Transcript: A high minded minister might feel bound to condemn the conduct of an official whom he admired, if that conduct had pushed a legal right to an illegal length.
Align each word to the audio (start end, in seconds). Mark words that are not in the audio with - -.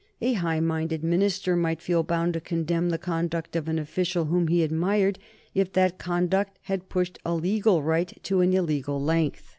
A 0.19 0.33
high 0.33 0.61
minded 0.61 1.03
minister 1.03 1.55
might 1.55 1.79
feel 1.79 2.01
bound 2.01 2.33
to 2.33 2.41
condemn 2.41 2.89
the 2.89 2.97
conduct 2.97 3.55
of 3.55 3.67
an 3.67 3.77
official 3.77 4.25
whom 4.25 4.47
he 4.47 4.63
admired, 4.63 5.19
if 5.53 5.71
that 5.73 5.99
conduct 5.99 6.57
had 6.63 6.89
pushed 6.89 7.19
a 7.23 7.35
legal 7.35 7.83
right 7.83 8.11
to 8.23 8.41
an 8.41 8.51
illegal 8.51 8.99
length. 8.99 9.47